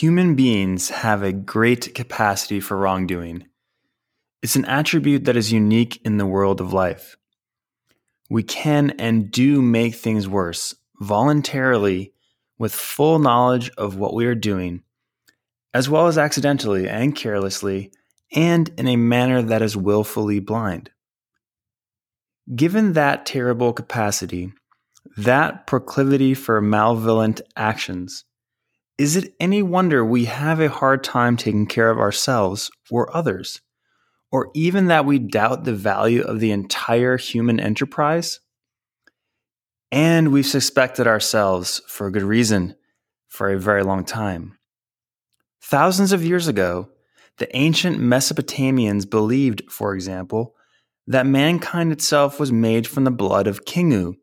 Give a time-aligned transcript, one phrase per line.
[0.00, 3.46] Human beings have a great capacity for wrongdoing.
[4.42, 7.16] It's an attribute that is unique in the world of life.
[8.28, 12.12] We can and do make things worse voluntarily
[12.58, 14.82] with full knowledge of what we are doing,
[15.72, 17.90] as well as accidentally and carelessly,
[18.34, 20.90] and in a manner that is willfully blind.
[22.54, 24.52] Given that terrible capacity,
[25.16, 28.25] that proclivity for malevolent actions,
[28.98, 33.60] is it any wonder we have a hard time taking care of ourselves or others?
[34.32, 38.40] Or even that we doubt the value of the entire human enterprise?
[39.92, 42.74] And we've suspected ourselves, for a good reason,
[43.28, 44.58] for a very long time.
[45.62, 46.88] Thousands of years ago,
[47.38, 50.54] the ancient Mesopotamians believed, for example,
[51.06, 54.14] that mankind itself was made from the blood of Kingu,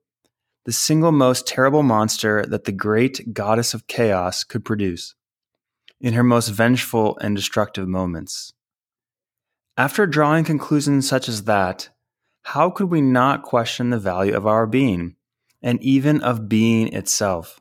[0.65, 5.15] the single most terrible monster that the great goddess of chaos could produce,
[5.99, 8.53] in her most vengeful and destructive moments.
[9.77, 11.89] After drawing conclusions such as that,
[12.43, 15.15] how could we not question the value of our being,
[15.61, 17.59] and even of being itself?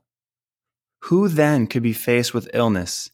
[1.07, 3.11] Who then could be faced with illness,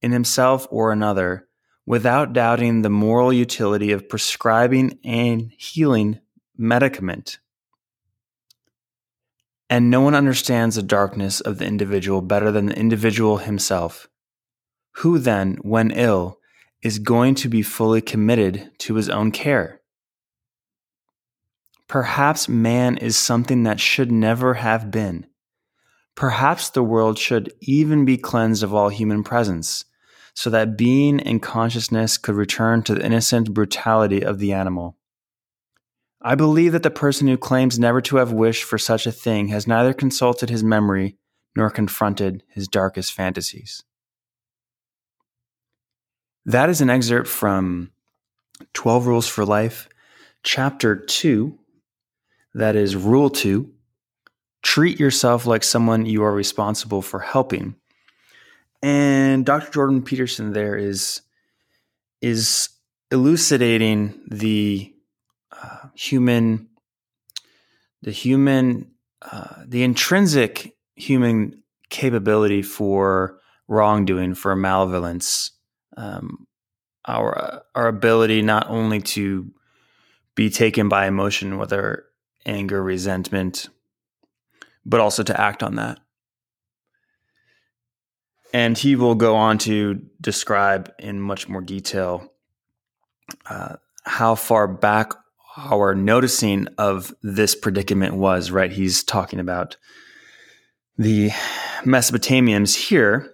[0.00, 1.48] in himself or another,
[1.86, 6.20] without doubting the moral utility of prescribing and healing
[6.56, 7.38] medicament?
[9.72, 14.06] And no one understands the darkness of the individual better than the individual himself.
[14.96, 16.38] Who then, when ill,
[16.82, 19.80] is going to be fully committed to his own care?
[21.88, 25.24] Perhaps man is something that should never have been.
[26.16, 29.86] Perhaps the world should even be cleansed of all human presence,
[30.34, 34.98] so that being and consciousness could return to the innocent brutality of the animal.
[36.24, 39.48] I believe that the person who claims never to have wished for such a thing
[39.48, 41.16] has neither consulted his memory
[41.56, 43.82] nor confronted his darkest fantasies.
[46.44, 47.90] That is an excerpt from
[48.72, 49.88] 12 Rules for Life,
[50.44, 51.58] Chapter 2.
[52.54, 53.70] That is Rule 2
[54.62, 57.74] Treat yourself like someone you are responsible for helping.
[58.80, 59.72] And Dr.
[59.72, 61.22] Jordan Peterson there is,
[62.20, 62.68] is
[63.10, 64.91] elucidating the
[65.52, 66.68] uh, human,
[68.02, 68.92] the human,
[69.22, 75.52] uh, the intrinsic human capability for wrongdoing, for malevolence,
[75.96, 76.46] um,
[77.04, 79.52] our uh, our ability not only to
[80.34, 82.04] be taken by emotion, whether
[82.46, 83.68] anger, resentment,
[84.84, 85.98] but also to act on that.
[88.54, 92.32] And he will go on to describe in much more detail
[93.46, 95.12] uh, how far back
[95.56, 98.72] our noticing of this predicament was, right?
[98.72, 99.76] He's talking about
[100.96, 101.30] the
[101.84, 103.30] Mesopotamians here,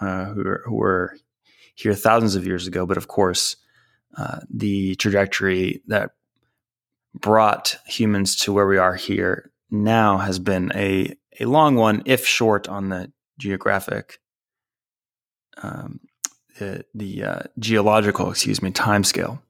[0.00, 1.16] uh, who, were, who, were,
[1.76, 3.56] here thousands of years ago, but of course,
[4.16, 6.12] uh, the trajectory that
[7.14, 12.24] brought humans to where we are here now has been a, a long one, if
[12.24, 14.18] short on the geographic,
[15.62, 15.98] um,
[16.58, 19.42] the, the uh, geological, excuse me, time scale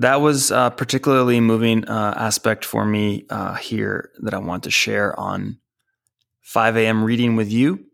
[0.00, 4.70] that was a particularly moving uh, aspect for me uh, here that I want to
[4.70, 5.58] share on
[6.40, 7.04] 5 a.m.
[7.04, 7.84] reading with you.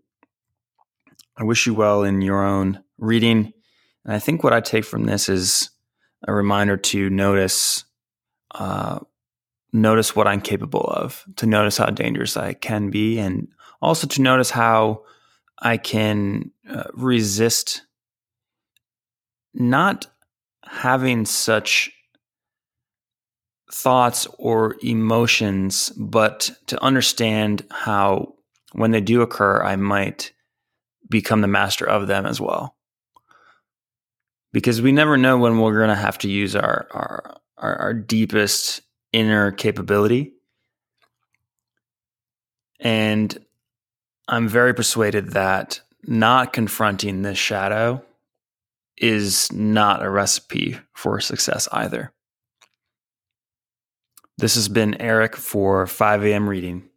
[1.37, 3.53] I wish you well in your own reading.
[4.05, 5.71] And I think what I take from this is
[6.29, 7.85] a reminder to notice,
[8.55, 9.01] uh,
[9.73, 13.49] notice what I'm capable of, to notice how dangerous I can be, and
[13.83, 15.03] also to notice how
[15.59, 17.83] I can uh, resist
[19.53, 20.07] not
[20.63, 21.91] having such
[23.71, 28.35] thoughts or emotions, but to understand how
[28.73, 30.33] when they do occur, I might
[31.09, 32.77] become the master of them as well.
[34.53, 37.95] Because we never know when we're going to have to use our, our, our, our
[37.95, 38.83] deepest
[39.13, 40.33] inner capability.
[42.81, 43.37] And
[44.29, 48.05] I'm very persuaded that not confronting this shadow
[48.97, 52.13] is not a recipe for success either.
[54.39, 56.49] This has been Eric for 5 a.m.
[56.49, 56.91] reading.